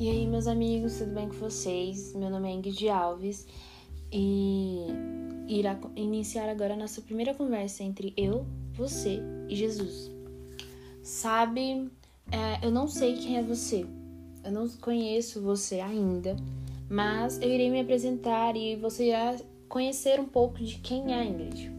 [0.00, 2.14] E aí, meus amigos, tudo bem com vocês?
[2.14, 3.44] Meu nome é Ingrid Alves
[4.12, 4.86] e
[5.48, 10.08] irá iniciar agora a nossa primeira conversa entre eu, você e Jesus.
[11.02, 11.90] Sabe,
[12.30, 13.84] é, eu não sei quem é você,
[14.44, 16.36] eu não conheço você ainda,
[16.88, 19.36] mas eu irei me apresentar e você irá
[19.68, 21.77] conhecer um pouco de quem é a Ingrid.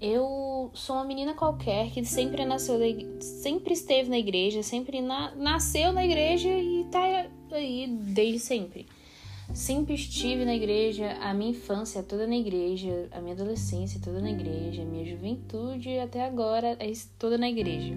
[0.00, 2.78] Eu sou uma menina qualquer que sempre nasceu,
[3.20, 8.86] sempre esteve na igreja, sempre na, nasceu na igreja e tá aí desde sempre.
[9.52, 14.30] Sempre estive na igreja, a minha infância toda na igreja, a minha adolescência toda na
[14.30, 17.94] igreja, a minha juventude até agora é toda na igreja.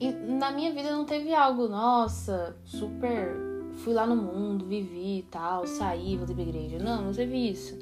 [0.00, 3.36] E na minha vida não teve algo, nossa, super.
[3.84, 6.78] Fui lá no mundo, vivi e tal, saí, voltei pra igreja.
[6.78, 7.78] Não, não teve isso.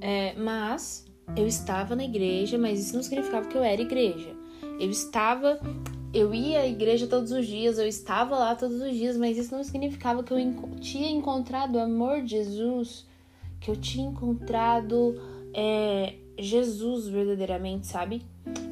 [0.00, 1.04] É, mas
[1.36, 4.30] eu estava na igreja, mas isso não significava que eu era igreja.
[4.78, 5.60] Eu estava,
[6.12, 9.54] eu ia à igreja todos os dias, eu estava lá todos os dias, mas isso
[9.54, 10.38] não significava que eu
[10.80, 13.06] tinha encontrado o amor de Jesus,
[13.60, 15.20] que eu tinha encontrado
[15.52, 18.22] é, Jesus verdadeiramente, sabe?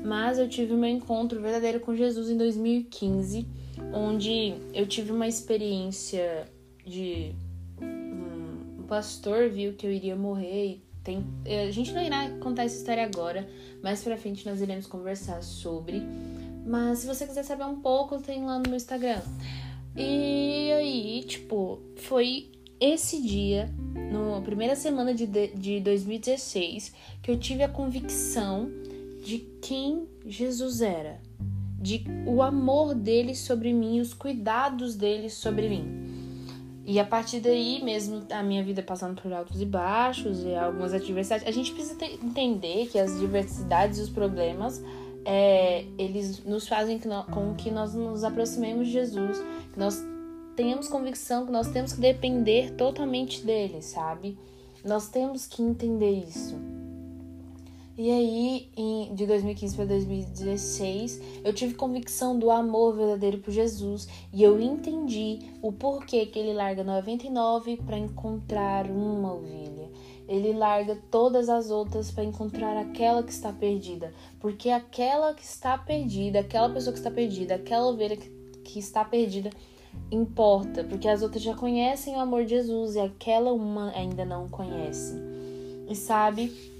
[0.05, 3.47] Mas eu tive meu encontro verdadeiro com Jesus em 2015,
[3.93, 6.47] onde eu tive uma experiência
[6.85, 7.33] de
[7.81, 11.25] um pastor viu que eu iria morrer tem,
[11.67, 13.49] a gente não irá contar essa história agora,
[13.83, 16.03] mais pra frente nós iremos conversar sobre.
[16.65, 19.21] Mas se você quiser saber um pouco, tem lá no meu Instagram.
[19.97, 22.51] E aí, tipo, foi
[22.81, 23.69] esse dia,
[24.11, 28.71] na primeira semana de, de 2016, que eu tive a convicção
[29.25, 31.21] de quem Jesus era,
[31.81, 36.02] de o amor dele sobre mim, os cuidados dele sobre mim.
[36.85, 40.93] E a partir daí, mesmo a minha vida passando por altos e baixos e algumas
[40.93, 44.83] adversidades, a gente precisa entender que as diversidades e os problemas
[45.25, 49.39] é, eles nos fazem com que nós nos aproximemos de Jesus,
[49.73, 50.03] que nós
[50.57, 54.37] tenhamos convicção que nós temos que depender totalmente dele, sabe?
[54.85, 56.57] Nós temos que entender isso.
[57.97, 64.09] E aí, em, de 2015 para 2016, eu tive convicção do amor verdadeiro por Jesus
[64.33, 69.91] e eu entendi o porquê que ele larga 99 para encontrar uma ovelha.
[70.27, 75.77] Ele larga todas as outras para encontrar aquela que está perdida, porque aquela que está
[75.77, 78.31] perdida, aquela pessoa que está perdida, aquela ovelha que,
[78.65, 79.51] que está perdida
[80.11, 84.49] importa, porque as outras já conhecem o amor de Jesus e aquela uma ainda não
[84.49, 85.15] conhece.
[85.89, 86.72] E sabe,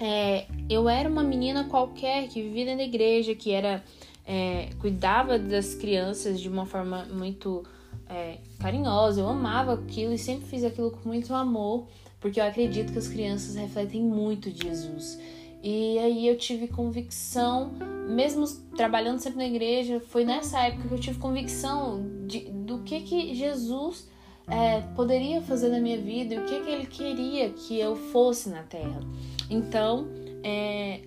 [0.00, 3.84] é, eu era uma menina qualquer que vivia da igreja, que era
[4.26, 7.64] é, cuidava das crianças de uma forma muito
[8.08, 9.20] é, carinhosa.
[9.20, 11.86] Eu amava aquilo e sempre fiz aquilo com muito amor,
[12.20, 15.18] porque eu acredito que as crianças refletem muito de Jesus.
[15.62, 17.72] E aí eu tive convicção,
[18.08, 23.00] mesmo trabalhando sempre na igreja, foi nessa época que eu tive convicção de, do que
[23.00, 24.08] que Jesus
[24.50, 28.48] é, poderia fazer na minha vida e o que que ele queria que eu fosse
[28.48, 29.00] na Terra.
[29.48, 30.08] Então,
[30.42, 31.02] é,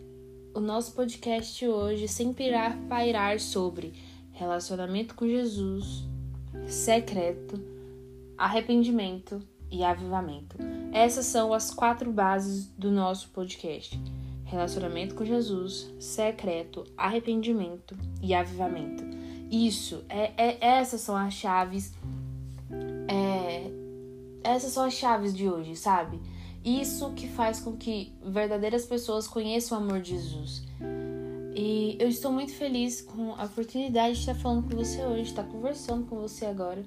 [0.54, 3.94] o nosso podcast hoje sempre irá pairar sobre
[4.32, 6.08] relacionamento com Jesus,
[6.68, 7.60] secreto,
[8.38, 10.58] arrependimento e avivamento.
[10.92, 14.00] Essas são as quatro bases do nosso podcast:
[14.46, 19.04] relacionamento com Jesus, secreto, arrependimento e avivamento.
[19.52, 21.94] Isso, é, é essas são as chaves.
[23.44, 23.72] É,
[24.44, 26.20] essas são as chaves de hoje, sabe?
[26.64, 30.64] Isso que faz com que verdadeiras pessoas conheçam o amor de Jesus.
[31.56, 35.44] E eu estou muito feliz com a oportunidade de estar falando com você hoje, estar
[35.44, 36.84] conversando com você agora,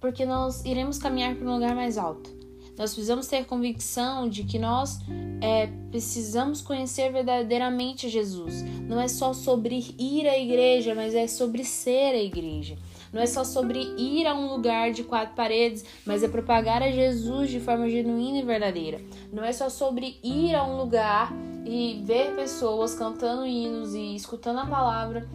[0.00, 2.39] porque nós iremos caminhar para um lugar mais alto.
[2.80, 5.00] Nós precisamos ter convicção de que nós
[5.42, 8.62] é, precisamos conhecer verdadeiramente Jesus.
[8.88, 12.78] Não é só sobre ir à igreja, mas é sobre ser a igreja.
[13.12, 16.90] Não é só sobre ir a um lugar de quatro paredes, mas é propagar a
[16.90, 18.98] Jesus de forma genuína e verdadeira.
[19.30, 21.34] Não é só sobre ir a um lugar
[21.66, 25.28] e ver pessoas cantando hinos e escutando a palavra,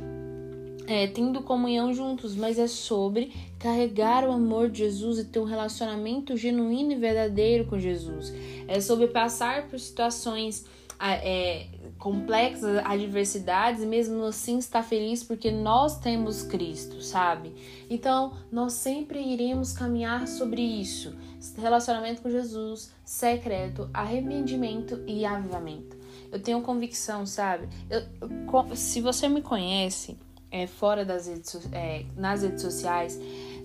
[0.87, 5.45] é, tendo comunhão juntos, mas é sobre carregar o amor de Jesus e ter um
[5.45, 8.33] relacionamento genuíno e verdadeiro com Jesus.
[8.67, 10.65] É sobre passar por situações
[10.99, 11.67] é,
[11.97, 17.53] complexas, adversidades, mesmo assim estar feliz porque nós temos Cristo, sabe?
[17.89, 21.15] Então, nós sempre iremos caminhar sobre isso:
[21.57, 25.97] relacionamento com Jesus, secreto, arrependimento e avivamento.
[26.31, 27.67] Eu tenho convicção, sabe?
[27.89, 30.17] Eu, se você me conhece
[30.55, 33.19] é, fora das redes, é, nas redes sociais,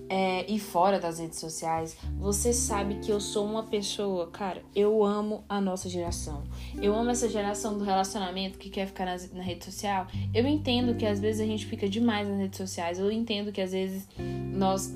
[0.08, 5.04] é, e fora das redes sociais, você sabe que eu sou uma pessoa, cara, eu
[5.04, 6.42] amo a nossa geração.
[6.82, 10.08] Eu amo essa geração do relacionamento que quer ficar nas, na rede social.
[10.34, 12.98] Eu entendo que às vezes a gente fica demais nas redes sociais.
[12.98, 14.08] Eu entendo que às vezes
[14.52, 14.92] nós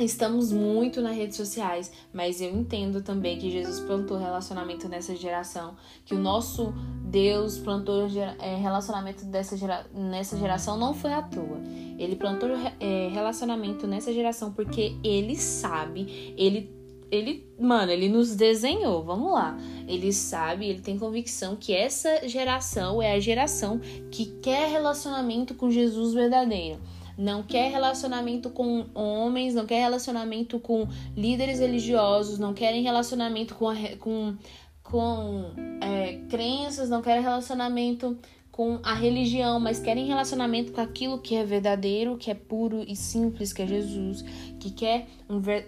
[0.00, 5.76] Estamos muito nas redes sociais, mas eu entendo também que Jesus plantou relacionamento nessa geração,
[6.06, 6.72] que o nosso
[7.04, 8.08] Deus plantou
[8.38, 11.60] é, relacionamento dessa gera, nessa geração não foi à toa.
[11.98, 12.48] Ele plantou
[12.80, 16.80] é, relacionamento nessa geração porque ele sabe, ele
[17.10, 19.58] ele, mano, ele nos desenhou, vamos lá.
[19.88, 23.80] Ele sabe, ele tem convicção que essa geração é a geração
[24.12, 26.78] que quer relacionamento com Jesus verdadeiro
[27.20, 33.66] não quer relacionamento com homens, não quer relacionamento com líderes religiosos, não querem relacionamento com,
[33.98, 34.36] com,
[34.82, 35.52] com
[35.82, 38.16] é, crenças, não querem relacionamento
[38.50, 42.96] com a religião, mas querem relacionamento com aquilo que é verdadeiro, que é puro e
[42.96, 44.22] simples, que é Jesus,
[44.58, 45.06] que quer,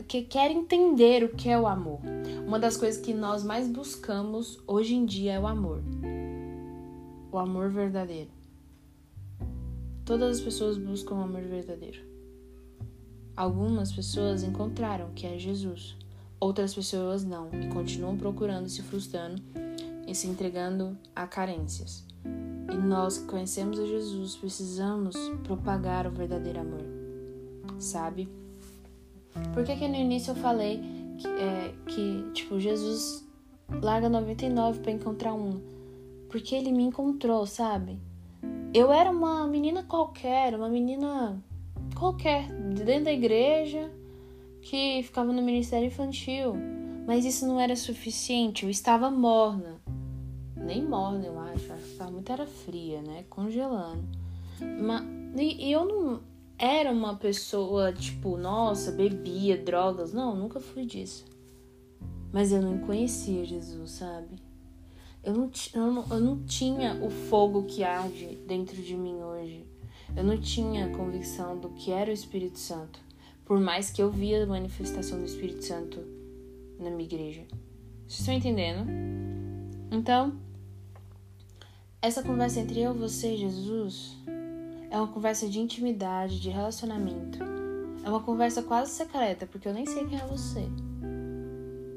[0.09, 2.01] que quer entender o que é o amor.
[2.47, 5.83] Uma das coisas que nós mais buscamos hoje em dia é o amor.
[7.31, 8.42] O amor verdadeiro.
[10.05, 12.01] Todas as pessoas buscam o amor verdadeiro.
[13.37, 15.97] Algumas pessoas encontraram que é Jesus,
[16.41, 19.41] outras pessoas não e continuam procurando, se frustrando
[20.07, 22.05] e se entregando a carências.
[22.73, 25.15] E nós que conhecemos a Jesus precisamos
[25.45, 26.85] propagar o verdadeiro amor,
[27.79, 28.29] sabe?
[29.55, 30.83] Por que, que no início eu falei
[31.17, 33.25] que, é, que tipo, Jesus
[33.81, 35.61] larga 99 para encontrar um?
[36.29, 38.01] Porque ele me encontrou, sabe?
[38.75, 41.43] Eu era uma menina qualquer, uma menina
[41.95, 43.91] qualquer, dentro da igreja,
[44.63, 46.55] que ficava no ministério infantil.
[47.07, 49.81] Mas isso não era suficiente, eu estava morna.
[50.57, 51.67] Nem morna, eu acho.
[51.67, 53.25] Que estava muito era fria, né?
[53.29, 54.05] Congelando.
[54.81, 55.05] Mas,
[55.37, 56.21] e eu não
[56.57, 60.13] era uma pessoa, tipo, nossa, bebia drogas.
[60.13, 61.25] Não, nunca fui disso.
[62.33, 64.37] Mas eu não conhecia Jesus, sabe?
[65.23, 69.65] Eu não, eu, não, eu não tinha o fogo que arde dentro de mim hoje.
[70.17, 72.99] Eu não tinha convicção do que era o Espírito Santo.
[73.45, 76.01] Por mais que eu via a manifestação do Espírito Santo
[76.79, 77.43] na minha igreja.
[78.07, 78.85] Vocês estão entendendo?
[79.91, 80.39] Então,
[82.01, 84.17] essa conversa entre eu, você e Jesus
[84.91, 87.39] é uma conversa de intimidade, de relacionamento.
[88.05, 90.67] É uma conversa quase secreta, porque eu nem sei quem é você.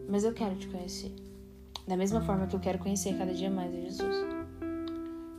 [0.07, 1.25] Mas eu quero te conhecer.
[1.87, 4.15] Da mesma forma que eu quero conhecer cada dia mais a Jesus.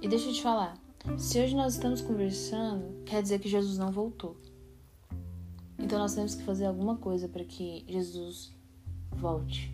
[0.01, 0.77] E deixa eu te falar,
[1.19, 4.37] se hoje nós estamos conversando, quer dizer que Jesus não voltou.
[5.79, 8.55] Então nós temos que fazer alguma coisa para que Jesus
[9.11, 9.73] volte.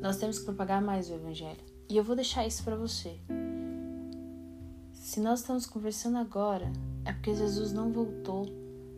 [0.00, 1.60] Nós temos que propagar mais o evangelho.
[1.88, 3.18] E eu vou deixar isso para você.
[4.92, 6.72] Se nós estamos conversando agora,
[7.04, 8.46] é porque Jesus não voltou,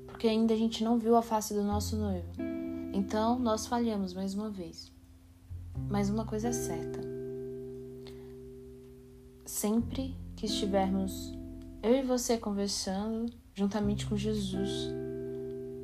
[0.06, 2.28] porque ainda a gente não viu a face do nosso noivo.
[2.92, 4.90] Então nós falhamos mais uma vez.
[5.88, 7.00] Mas uma coisa é certa:
[9.44, 11.36] sempre que estivermos
[11.82, 14.88] eu e você conversando juntamente com Jesus,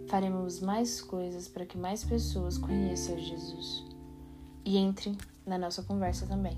[0.09, 3.85] faremos mais coisas para que mais pessoas conheçam Jesus
[4.65, 6.57] e entrem na nossa conversa também.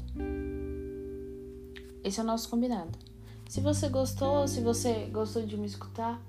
[2.03, 2.99] Esse é o nosso combinado.
[3.49, 6.21] Se você gostou, se você gostou de me escutar,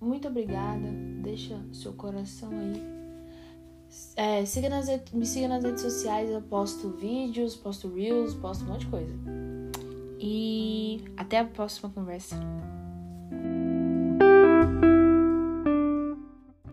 [0.00, 0.88] muito obrigada.
[1.22, 3.03] Deixa seu coração aí
[4.16, 8.68] é, siga nas, me siga nas redes sociais, eu posto vídeos, posto reels, posto um
[8.68, 9.14] monte de coisa.
[10.18, 12.36] E até a próxima conversa.